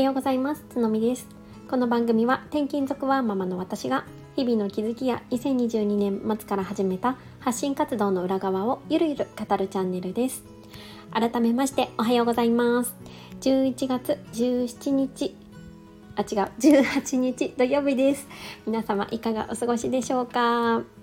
[0.00, 0.64] ようございます。
[0.70, 1.26] つのみです。
[1.68, 10.42] この番組は転勤族ワーママの私が日々の気づきや2022年末から始めた発信活動の裏側をゆるゆる語るチャンネルです。
[11.12, 12.94] 改めましておはようございます。
[13.42, 15.36] 11月17日
[16.16, 16.26] あ違う
[16.58, 18.26] 18日土曜日です。
[18.66, 20.99] 皆様いかがお過ごしでしょうか？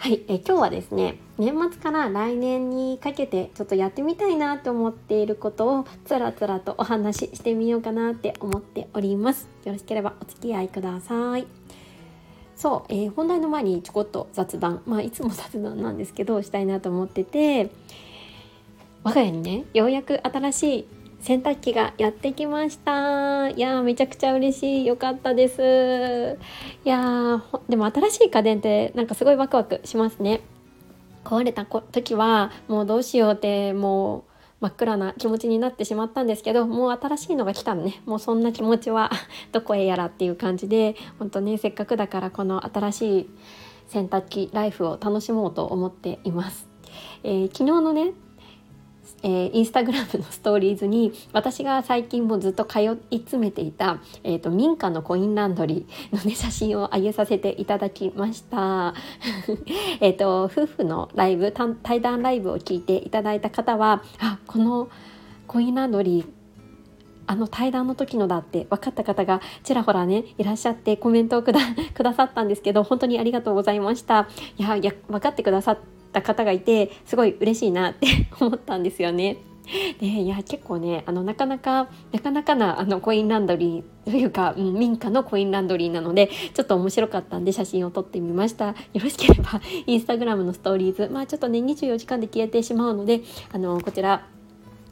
[0.00, 9.48] はい、え今日はですね年末から来年にかけてちょっとやってみたいなと思っていることをつらつらとお話ししてみようかなって思っております。
[9.64, 11.48] よろしければお付き合いください。
[12.54, 14.82] そう、えー、本題の前にちょこっと雑談。
[14.86, 17.72] まあいつも雑談なんですけどしたいなと思ってて
[19.02, 20.88] 我が家にねようやく新しい
[21.20, 23.48] 洗濯機がやってきました。
[23.50, 24.86] いやーめちゃくちゃ嬉しい。
[24.86, 26.38] よかったです。
[26.84, 30.40] いやでも新しい家電ってなんかすごいワクワクしますね。
[31.24, 34.22] 壊れた時はもうどうしようってもう
[34.60, 38.00] 真っ暗な気持ちになってしまったんですけどもう新しいのが来たのね。
[38.06, 39.10] もうそんな気持ちは
[39.52, 40.96] どこへやらっていう感じで。
[41.18, 43.30] 本当ねせっかくだからこの新しい
[43.88, 46.68] 洗濯機ライフを楽しもうと思っています。
[47.24, 48.12] えー、昨日のね
[49.22, 58.94] えー、インスタグラムのストーリーズに私が最近もずっと通い詰めていた、えーと、民家のコインランドリーの、ね、写真を上げさせていただきました。
[60.00, 61.52] えと夫婦のライブ
[61.82, 64.88] 対談ライブを聞いていただいた方はあこの
[65.46, 66.38] コインランドリー
[67.26, 71.60] あの対談の時のだって分かった方がちらほらねいらっしゃってコメントをくだ
[72.14, 74.28] さったんですけど本当にありがとうございました。
[74.56, 75.78] いやいや分かってくださっ
[76.12, 78.06] た方がいてすごい嬉しいなって
[78.40, 79.38] 思ったんですよね。
[80.00, 93.20] でいや結構ねあのなかなかなかなかなあのコインランドリーというか、うん、民家のコインランドリーなのでちょっと面白かったんで写真を撮ってみましたよろしければ インスタグラムのストーリーズまあちょっとね24時間で消えてしまうので
[93.52, 94.26] あのこちら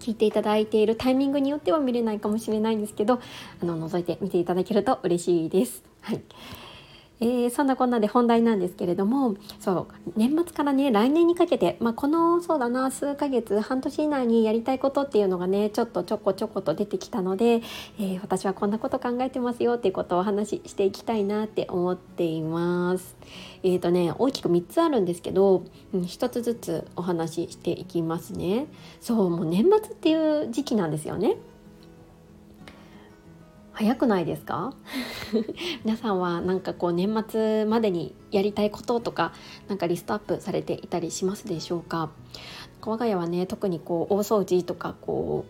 [0.00, 3.20] 聞いていただいているタイミングによっては見れないかもしれないんですけど
[3.62, 5.84] あの覗いてみていただけると嬉しいです。
[6.00, 6.20] はい
[7.20, 17.62] えー、そんなこんなで本題なんですけれどもそう年末からね来年にかけて、まあ、このそうだな数ヶ月半年以内にやりたいことっていうのがねちょっとちょこちょこと出てきたので、
[17.98, 23.16] えー、私はこんなこと考えてますよっていうことをお話ししていきたいなって思っています。
[23.62, 25.64] えーとね、大きく3つあるんですけど、
[25.94, 28.66] うん、1つずつお話ししていきますね。
[29.00, 31.36] そうもう年末っていう時期なんですよね。
[33.74, 34.72] 早くないですか？
[35.84, 39.32] 皆さんはなんかこう年末までにやりたいこととか
[39.68, 42.10] なんかリストアップされていたりしますでしょうか？
[42.86, 45.46] 我が家はね特にこう大掃除とかこ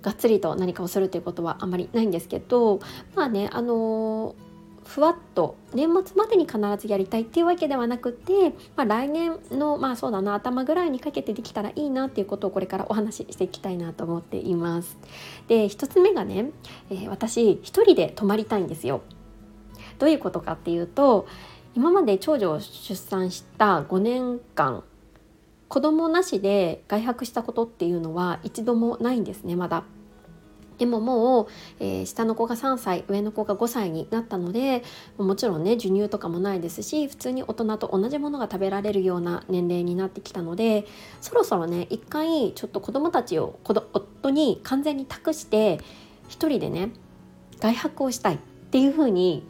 [0.00, 2.80] うがっつりと何かをするということはあまりないんですけど
[3.14, 4.34] まあねあの
[4.86, 14.96] ふわっと年末までに必ずやりたいっていうわけではなくて、まあ、来年のまあそうだな頭ぐらいにかけてできたらいいなっていうことをこれからお話ししていきたいなと思っています。
[15.48, 16.50] で1つ目がね、
[16.90, 19.02] えー、私一人で泊まりたいんですよ。
[19.98, 21.26] どういうことかっていうと
[21.74, 24.84] 今まで長女を出産した5年間
[25.68, 29.84] 子供なしで外泊したことっていうのは一度もないんですねまだ。
[30.78, 31.46] でももう、
[31.80, 34.82] えー、下の子が3歳上の子が5歳になったので
[35.18, 40.86] もちろんね授乳とかもないですし普通に大人と同じものが食べられるような年齢になってきたので
[41.20, 45.80] そろそろね一回ちょっと子供たちを夫に完全に託して
[46.28, 46.90] 一人でね
[47.58, 48.38] 外泊をしたいっ
[48.70, 49.46] ていうふうに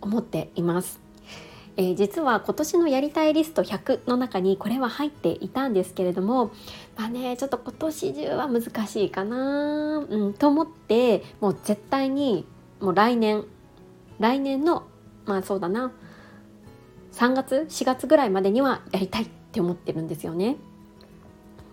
[0.00, 1.05] 思っています。
[1.78, 6.50] えー、実は今年のやりたいリスト100の中にこれは入っていたんですけれども
[6.96, 12.46] まあねちょっと今年中は難しいかな、うん、と思ってもう絶対に
[12.80, 13.44] もう来年
[14.18, 14.86] 来年の
[15.26, 15.92] まあそうだな
[17.12, 20.56] 3月4月ぐらいまでにはやりたいって思ってるんですよね。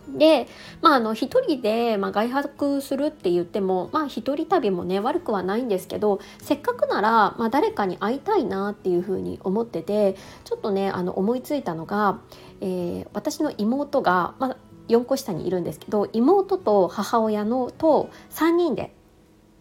[0.08, 0.48] で、
[0.82, 12.20] まあ、あの一人で、まあ、外泊するって言っても、まあ、一人旅もね悪くはないんですけどせっかくなら、まあ、誰かに会いたいなっていうふうに思っててちょっとねあの思いついたのが、
[12.62, 14.58] えー、私の妹が、まあ、
[14.88, 18.94] 4個下にいるんですけど妹と母親のと3人で、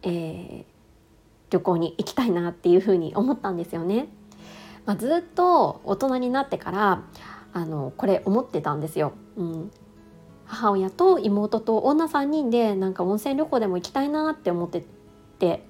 [0.02, 0.64] えー、
[1.50, 4.08] 旅行に行きたいなっていうふうに思ったんですよね。
[4.84, 7.04] まあ、ずっと大人になってから
[7.52, 9.12] あのこれ思ってたんですよ。
[9.36, 9.70] うん、
[10.52, 14.84] 母親と妹と女3人でなんか温泉旅行でも行きたいなって思って
[15.38, 15.64] て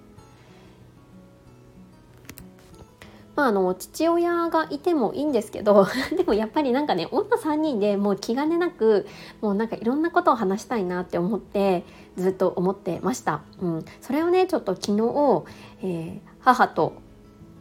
[3.34, 9.06] まあ、あの父親がいてもいいんですけど でもやっぱりなんかね女3人でもう気兼ねなく
[9.40, 11.84] もうなんかいろんなことを話したいなって思って
[12.16, 13.40] ずっと思ってました。
[13.62, 15.44] うん、それをねちょっと昨日、
[15.82, 16.92] えー、母と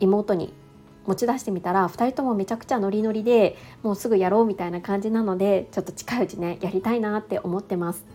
[0.01, 0.53] 妹に
[1.05, 8.05] 持ち出してみたら2人ともめちゃくちゃノリノリでもうすぐやろうみたいな感じなのでちょっと近いうちねやりたいなって思ってます。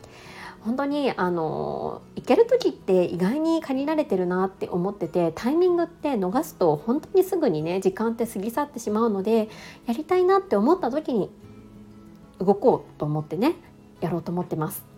[0.66, 9.48] 本当にあの行ける時って意外に限られてるなって思っててタイミングって逃すと本当にすぐにね時間って過ぎ去ってしまうので
[9.86, 11.30] やりたいなって思った時に
[12.40, 13.54] 動こうと思ってね
[14.00, 14.95] やろうと思ってます。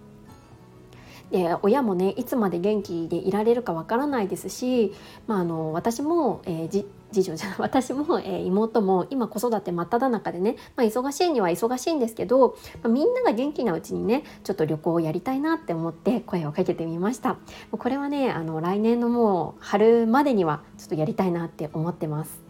[1.30, 4.94] で親もねいつまで元気でいられるかわからないですし、
[5.26, 17.36] まあ、あの私も、えー、次女じゃない 私も、えー、妹も今子育て真っ只中でね、まあ、忙しいには忙しいんですけど、まあ、みんなが元気なうちにねちょっと旅行をやりたいなって思って声をかけてみました。
[17.70, 22.48] これはねあの来年のもう春までにはちょっとやりたいなって思ってます。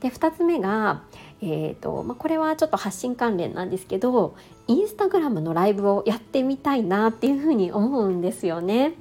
[0.00, 1.04] で2つ目が、
[1.44, 4.36] えーとまあ、これはちょっと発信関連なんですけど
[4.68, 8.94] インスタグラムのライブをやってみたいなっていうふうに思うんですよね。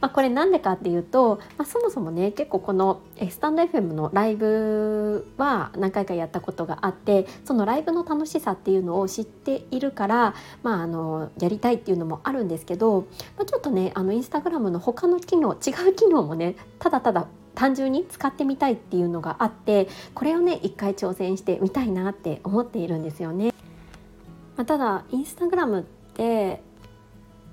[0.00, 23.52] まあ、これなんでかっていうと、まあ、そもそもね結構このスタンド FM のライブは何回かやったことがあってそのライブの楽しさっていうのを知っているから、まあ、あのやりたいっていうのもあるんですけど、まあ、ちょっとねあのインスタグラムの他の機能違う機能もねただただ単純に使ってみたいっていうのがあってこれをね一回挑戦してみたいなって思っているんですよね。
[24.56, 26.62] まあ、ただインスタグラムって、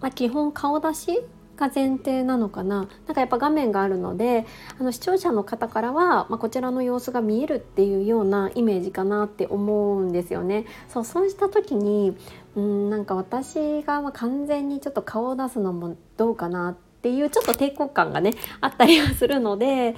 [0.01, 1.21] まあ、基本顔出し
[1.59, 4.45] が前提なのかななんかやっぱ画面があるので
[4.79, 10.65] あの視聴者の方からは、まあ、こちらの様子が見えるっていうようなイメージかなって思うんですよね。
[10.87, 12.15] そうそうした時に
[12.55, 19.95] うんなんか私がま完全にちょっと顔を出すのもどうかなっていうちょっと抵抗感がねあったりはするので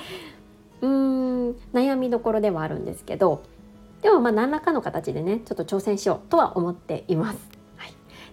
[0.82, 3.44] うーん悩みどころではあるんですけど
[4.02, 7.61] でもまあ何らかの形でねちょっと挑戦しようとは思っています。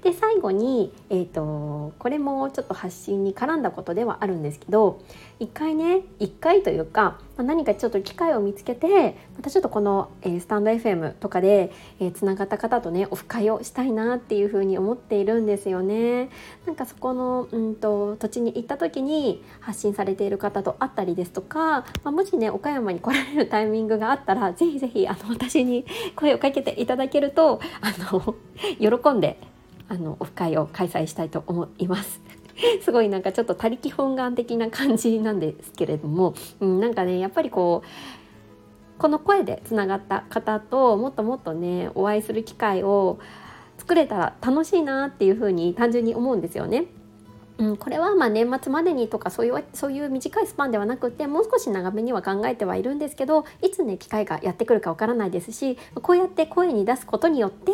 [0.03, 5.01] で最後に、えーと、これもちょっと発信に絡んだことではあるんですけど
[5.41, 11.71] 一回ね一回というか何かちょっと機会を見つけてまたちょっとこの、えー、スタンド FM とかで
[12.15, 16.31] つな、えー、がった方とねオフ会をしたいなっていうふうに思っているんですよね。
[16.67, 25.87] なんかそこのうんと土地に行った時に発信されている方と会ったりですとか、まあ、もしね岡山に来られるタイミングがあったらぜひぜひあの私に
[26.17, 28.35] 声をかけていただけるとあの
[28.79, 29.39] 喜んで
[29.89, 32.21] あのオフ会を開催したいと思います。
[32.83, 43.19] すごいなんかちょっと他力本願的な感じなんですけれども、うん、なんかねやっぱりこうこの声でつながった方ともっともっとねお会いする機会を
[43.79, 46.87] 作れたら楽しいなっていうふうに単純に思うんですよね。
[47.59, 57.73] うん、これはまあ年末までにとかそういうそういう短いスパンではなくてもう少し長めには考えてはいるんですけどいつね機会がやってくるかわからないですしこうやって声に出すことによって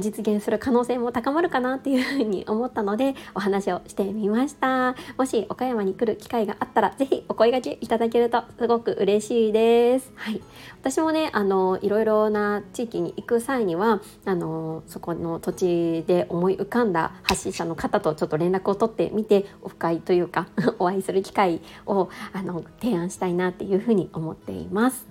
[0.00, 4.96] 実現する可能性も高まるかなっていうふうに思ったのでお話をしてみました。
[5.16, 10.12] もし岡山に来る機会があったら是非お声がけいただけるとすごく嬉しいです。
[10.16, 10.42] はい。
[10.80, 20.46] 私もねあのいろいろな地域に行く際にはあのそこの土地で思い浮かんだ発信者の方とちょっと連絡を取ってみてオフ会というか
[20.78, 25.10] お会いする機会をあの提案したいなっていうふうに思っています。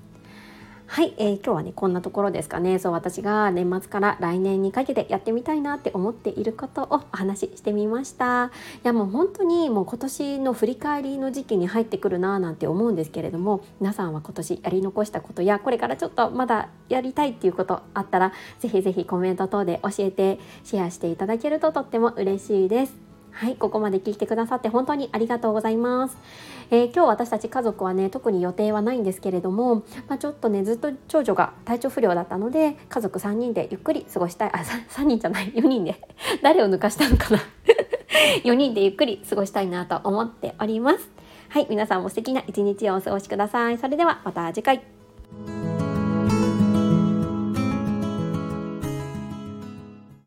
[0.90, 2.80] はい、えー、今日はねこんなところですかね。
[2.80, 8.46] そう私が年末から来年にかけてやってみたいなって思っていることをお話ししてみました。
[8.46, 8.50] い
[8.82, 23.09] やもう本当にもう今年の振り返りの時期に入ってくるななんて思うんですけれども皆さんは今年やり残したことやこれからちょっとまだやりたいっていうことあったらぜひぜひコメント等で教えてシェアしていただけるととっても嬉しいです。
[23.32, 26.18] はい、ここまで聞いてくださって本当にありがとうございます。
[26.72, 36.00] えー、今日私たち家族はね特に予定はないんですけれども、まあ、ちょっとねずっと長女が体調不良だったので家族3人でゆっくり過ごしたいあ 3, 人じゃない4人で
[36.44, 37.40] 誰を抜かしたのかな
[38.44, 41.10] 4人でゆっくり過ごしたいなと思っております。
[41.50, 43.78] はい皆さんも素敵な一日をお過ごしください。
[43.80, 44.99] それではまた次回。